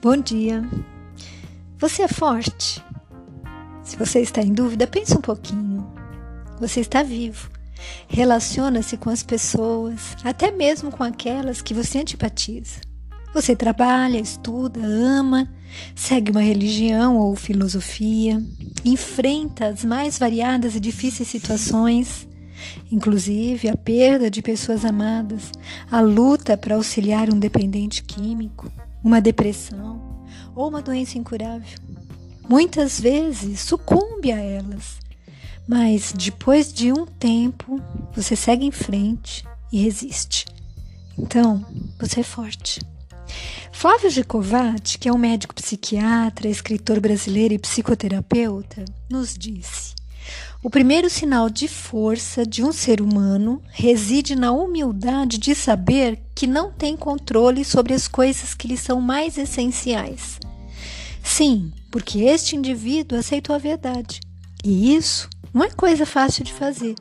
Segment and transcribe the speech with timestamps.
[0.00, 0.62] Bom dia.
[1.76, 2.80] Você é forte?
[3.82, 5.92] Se você está em dúvida, pense um pouquinho.
[6.60, 7.50] Você está vivo.
[8.06, 12.80] Relaciona-se com as pessoas, até mesmo com aquelas que você antipatiza.
[13.34, 15.52] Você trabalha, estuda, ama,
[15.96, 18.40] segue uma religião ou filosofia,
[18.84, 22.28] enfrenta as mais variadas e difíceis situações,
[22.90, 25.50] inclusive a perda de pessoas amadas,
[25.90, 28.70] a luta para auxiliar um dependente químico,
[29.02, 31.78] uma depressão ou uma doença incurável.
[32.48, 34.98] Muitas vezes sucumbe a elas,
[35.66, 37.80] mas depois de um tempo
[38.14, 40.46] você segue em frente e resiste.
[41.18, 41.64] Então,
[41.98, 42.80] você é forte.
[43.72, 49.94] Flávio Gicovati, que é um médico psiquiatra, escritor brasileiro e psicoterapeuta, nos disse:
[50.60, 56.46] o primeiro sinal de força de um ser humano reside na humildade de saber que
[56.46, 60.38] não tem controle sobre as coisas que lhe são mais essenciais.
[61.20, 64.20] Sim, porque este indivíduo aceitou a verdade.
[64.62, 66.94] E isso não é coisa fácil de fazer,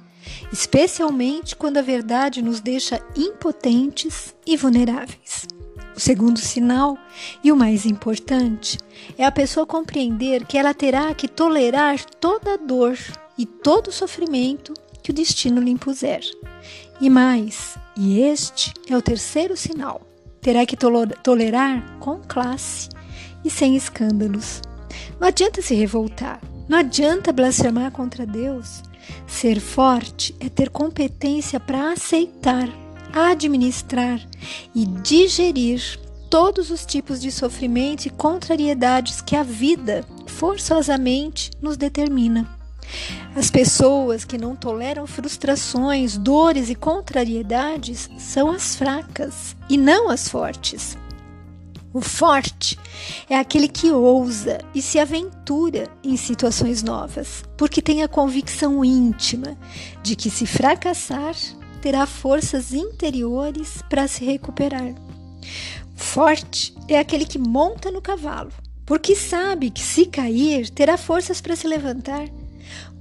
[0.52, 5.46] especialmente quando a verdade nos deixa impotentes e vulneráveis.
[5.96, 6.98] O segundo sinal,
[7.44, 8.80] e o mais importante,
[9.20, 12.98] é a pessoa compreender que ela terá que tolerar toda dor
[13.38, 14.74] e todo sofrimento
[15.08, 16.20] que o destino lhe impuser.
[17.00, 20.02] E mais, e este é o terceiro sinal,
[20.42, 22.90] terá que tolerar com classe
[23.46, 24.62] e sem escândalos.
[25.18, 28.84] Não adianta se revoltar, não adianta blasfemar contra Deus.
[29.26, 32.68] Ser forte é ter competência para aceitar,
[33.14, 34.20] administrar
[34.76, 35.82] e digerir
[36.30, 42.57] todos os tipos de sofrimento e contrariedades que a vida forçosamente nos determina.
[43.36, 50.28] As pessoas que não toleram frustrações, dores e contrariedades são as fracas e não as
[50.28, 50.98] fortes.
[51.94, 52.78] O forte
[53.30, 59.58] é aquele que ousa e se aventura em situações novas, porque tem a convicção íntima
[60.04, 61.36] de que, se fracassar,
[61.82, 64.94] terá forças interiores para se recuperar.
[65.96, 68.52] O forte é aquele que monta no cavalo,
[68.86, 72.28] porque sabe que, se cair, terá forças para se levantar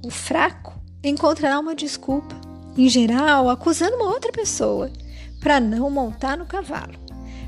[0.03, 0.73] o fraco
[1.03, 2.35] encontrará uma desculpa,
[2.77, 4.91] em geral acusando uma outra pessoa,
[5.39, 6.93] para não montar no cavalo.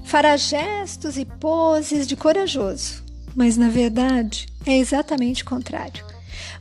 [0.04, 3.04] Fará gestos e poses de corajoso,
[3.36, 6.04] mas na verdade é exatamente o contrário.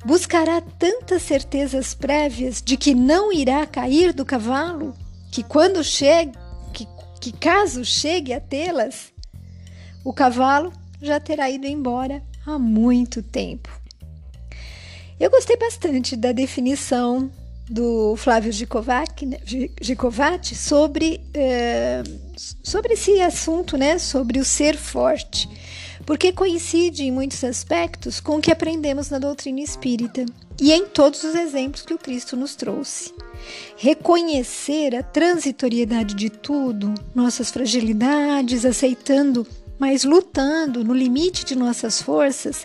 [0.04, 4.94] Buscará tantas certezas prévias de que não irá cair do cavalo
[5.30, 6.32] que quando chegue,
[6.72, 6.86] que,
[7.20, 9.12] que caso chegue a tê-las,
[10.04, 13.77] o cavalo já terá ido embora há muito tempo.
[15.20, 17.30] Eu gostei bastante da definição
[17.68, 19.38] do Flávio Gicovati, né,
[20.54, 22.02] sobre, é,
[22.62, 25.48] sobre esse assunto, né, sobre o ser forte,
[26.06, 30.24] porque coincide em muitos aspectos com o que aprendemos na doutrina espírita
[30.60, 33.12] e em todos os exemplos que o Cristo nos trouxe.
[33.76, 39.46] Reconhecer a transitoriedade de tudo, nossas fragilidades, aceitando,
[39.78, 42.64] mas lutando no limite de nossas forças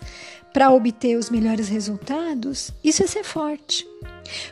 [0.53, 3.87] para obter os melhores resultados, isso é ser forte.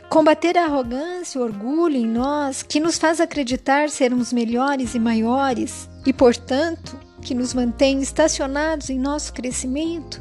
[0.08, 5.88] Combater a arrogância, o orgulho em nós, que nos faz acreditar sermos melhores e maiores
[6.04, 10.20] e, portanto, que nos mantém estacionados em nosso crescimento,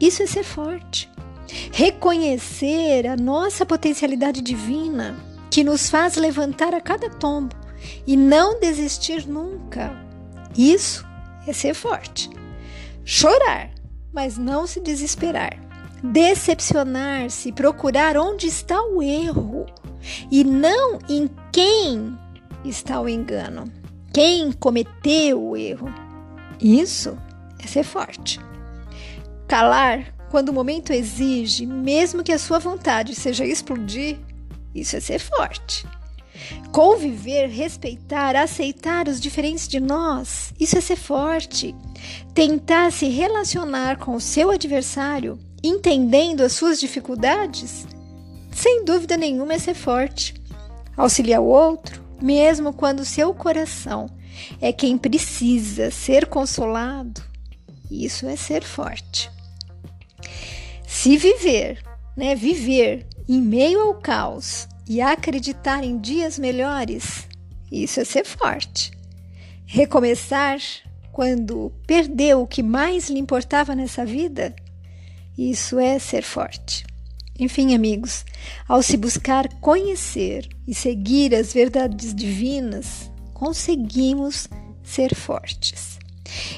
[0.00, 1.10] isso é ser forte.
[1.72, 5.16] Reconhecer a nossa potencialidade divina,
[5.50, 7.54] que nos faz levantar a cada tombo
[8.06, 9.92] e não desistir nunca,
[10.56, 11.04] isso
[11.46, 12.30] é ser forte.
[13.04, 13.71] Chorar
[14.12, 15.58] mas não se desesperar.
[16.02, 19.66] Decepcionar-se, procurar onde está o erro
[20.30, 22.18] e não em quem
[22.64, 23.72] está o engano,
[24.12, 25.92] quem cometeu o erro.
[26.60, 27.16] Isso
[27.62, 28.40] é ser forte.
[29.46, 34.18] Calar quando o momento exige, mesmo que a sua vontade seja explodir,
[34.74, 35.86] isso é ser forte.
[36.72, 41.74] Conviver, respeitar, aceitar os diferentes de nós, isso é ser forte.
[42.34, 47.86] Tentar se relacionar com o seu adversário, entendendo as suas dificuldades,
[48.52, 50.34] sem dúvida nenhuma é ser forte.
[50.96, 54.08] Auxiliar o outro, mesmo quando seu coração
[54.60, 57.22] é quem precisa ser consolado,
[57.90, 59.30] isso é ser forte.
[60.86, 61.82] Se viver,
[62.16, 67.26] né, viver em meio ao caos, e acreditar em dias melhores,
[67.70, 68.90] isso é ser forte.
[69.64, 70.58] Recomeçar
[71.10, 74.54] quando perdeu o que mais lhe importava nessa vida,
[75.36, 76.84] isso é ser forte.
[77.40, 78.26] Enfim, amigos,
[78.68, 84.46] ao se buscar conhecer e seguir as verdades divinas, conseguimos
[84.82, 85.91] ser fortes.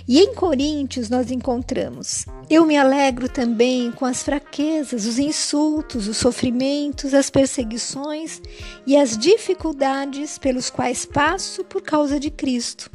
[0.07, 6.17] E em Coríntios nós encontramos: Eu me alegro também com as fraquezas, os insultos, os
[6.17, 8.41] sofrimentos, as perseguições
[8.87, 12.91] e as dificuldades pelos quais passo por causa de Cristo.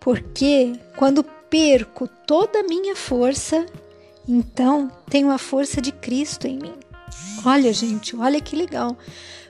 [0.00, 3.66] Porque quando perco toda a minha força,
[4.26, 6.74] então tenho a força de Cristo em mim.
[7.44, 8.96] Olha, gente, olha que legal.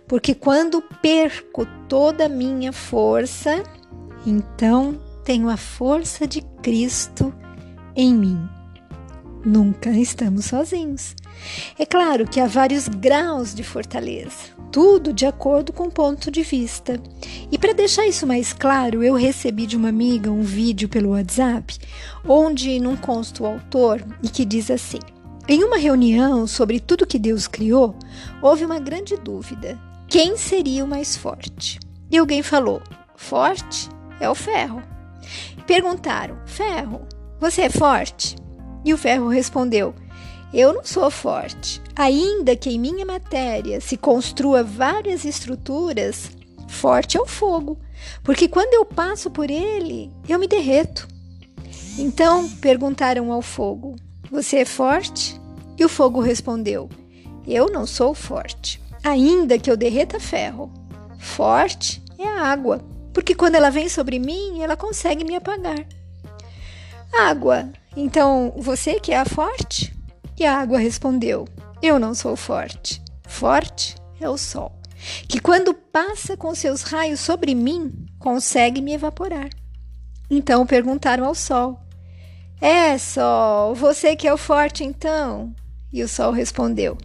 [0.06, 3.62] Porque quando perco toda a minha força,
[4.26, 7.32] então tenho a força de Cristo
[7.94, 8.48] em mim.
[9.44, 11.16] Nunca estamos sozinhos.
[11.76, 16.42] É claro que há vários graus de fortaleza, tudo de acordo com o ponto de
[16.42, 17.00] vista.
[17.50, 21.76] E para deixar isso mais claro, eu recebi de uma amiga um vídeo pelo WhatsApp,
[22.26, 25.00] onde não consta o autor e que diz assim:
[25.48, 27.96] Em uma reunião sobre tudo que Deus criou,
[28.40, 29.76] houve uma grande dúvida:
[30.08, 31.80] quem seria o mais forte?
[32.10, 32.80] E alguém falou:
[33.16, 33.88] Forte
[34.20, 34.82] é o ferro.
[35.66, 37.06] Perguntaram: Ferro,
[37.40, 38.36] você é forte?
[38.84, 39.94] E o ferro respondeu:
[40.52, 41.80] Eu não sou forte.
[41.94, 46.30] Ainda que em minha matéria se construa várias estruturas,
[46.68, 47.78] forte é o fogo,
[48.22, 51.06] porque quando eu passo por ele, eu me derreto.
[51.98, 53.96] Então perguntaram ao fogo:
[54.30, 55.40] Você é forte?
[55.78, 56.88] E o fogo respondeu:
[57.46, 60.72] Eu não sou forte, ainda que eu derreta ferro.
[61.18, 65.86] Forte é a água porque quando ela vem sobre mim, ela consegue me apagar.
[67.12, 69.94] Água, então você que é a forte?
[70.38, 71.46] E a água respondeu:
[71.82, 73.02] Eu não sou forte.
[73.26, 74.72] Forte é o sol,
[75.28, 79.48] que quando passa com seus raios sobre mim, consegue me evaporar.
[80.30, 81.78] Então perguntaram ao sol:
[82.60, 85.54] É, sol, você que é o forte então?
[85.92, 86.96] E o sol respondeu: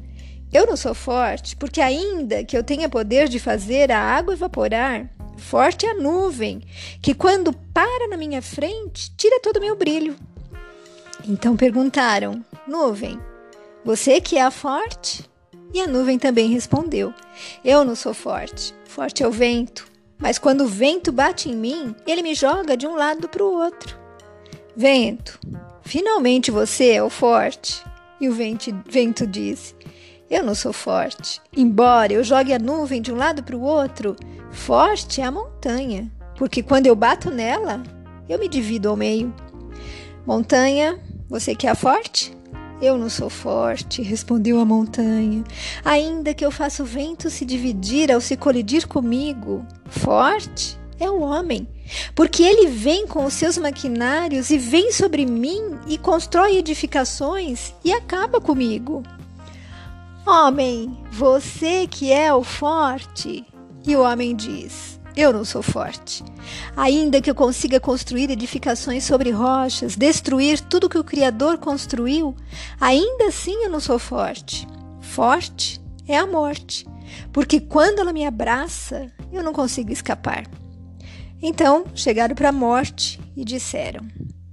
[0.53, 5.09] Eu não sou forte, porque ainda que eu tenha poder de fazer a água evaporar,
[5.37, 6.61] Forte é a nuvem,
[7.01, 10.15] que quando para na minha frente, tira todo o meu brilho.
[11.25, 13.19] Então perguntaram: Nuvem,
[13.85, 15.23] você que é a forte?
[15.73, 17.13] E a nuvem também respondeu:
[17.63, 19.87] Eu não sou forte, forte é o vento,
[20.17, 23.53] mas quando o vento bate em mim, ele me joga de um lado para o
[23.53, 23.97] outro.
[24.75, 25.39] Vento,
[25.83, 27.83] finalmente você é o forte.
[28.19, 29.75] E o vento, vento disse:
[30.29, 34.15] Eu não sou forte, embora eu jogue a nuvem de um lado para o outro
[34.51, 37.83] Forte é a montanha, porque quando eu bato nela,
[38.27, 39.33] eu me divido ao meio.
[40.25, 42.35] Montanha, você que é forte?
[42.81, 45.43] Eu não sou forte, respondeu a montanha.
[45.83, 51.21] Ainda que eu faça o vento se dividir ao se colidir comigo, forte é o
[51.21, 51.67] homem,
[52.15, 57.93] porque ele vem com os seus maquinários e vem sobre mim e constrói edificações e
[57.93, 59.03] acaba comigo.
[60.27, 63.45] Homem, você que é o forte,
[63.87, 66.21] e o homem diz: Eu não sou forte.
[66.75, 72.35] Ainda que eu consiga construir edificações sobre rochas, destruir tudo que o Criador construiu,
[72.77, 74.67] ainda assim eu não sou forte.
[74.99, 76.85] Forte é a morte,
[77.31, 80.43] porque quando ela me abraça, eu não consigo escapar.
[81.41, 84.05] Então chegaram para a morte e disseram: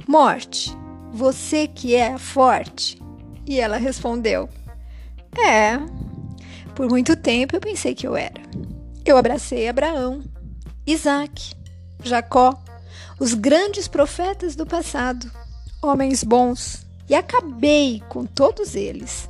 [0.06, 0.72] Morte,
[1.12, 2.96] você que é forte?
[3.44, 4.48] E ela respondeu:
[5.38, 5.78] É,
[6.74, 8.40] por muito tempo eu pensei que eu era.
[9.04, 10.22] Eu abracei Abraão,
[10.86, 11.54] Isaac,
[12.02, 12.62] Jacó,
[13.18, 15.30] os grandes profetas do passado,
[15.82, 19.28] homens bons, e acabei com todos eles.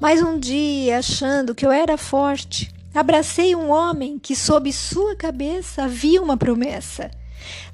[0.00, 5.84] Mas um dia, achando que eu era forte, abracei um homem que sob sua cabeça
[5.84, 7.10] havia uma promessa.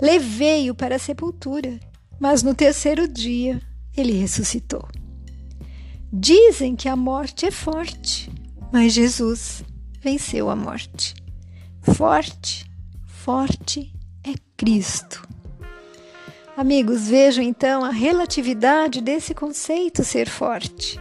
[0.00, 1.80] Levei-o para a sepultura,
[2.20, 3.60] mas no terceiro dia
[3.96, 4.86] ele ressuscitou.
[6.14, 8.30] Dizem que a morte é forte,
[8.70, 9.64] mas Jesus
[9.98, 11.14] venceu a morte.
[11.80, 12.70] Forte,
[13.06, 13.90] forte
[14.22, 15.26] é Cristo.
[16.54, 21.00] Amigos, vejam então a relatividade desse conceito ser forte.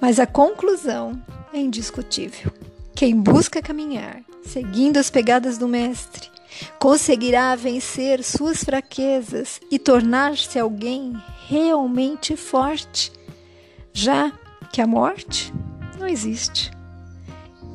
[0.00, 1.20] Mas a conclusão
[1.52, 2.52] é indiscutível.
[2.94, 6.30] Quem busca caminhar, seguindo as pegadas do Mestre,
[6.78, 13.10] conseguirá vencer suas fraquezas e tornar-se alguém realmente forte,
[13.96, 14.30] já
[14.70, 15.50] que a morte
[15.98, 16.70] não existe.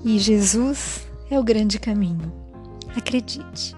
[0.06, 2.32] E Jesus é o grande caminho.
[2.96, 3.76] Acredite.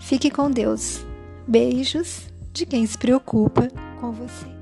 [0.00, 1.04] Fique com Deus.
[1.46, 3.68] Beijos de quem se preocupa
[4.00, 4.55] com você.